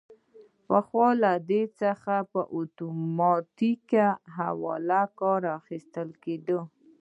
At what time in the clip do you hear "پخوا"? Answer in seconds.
0.67-1.09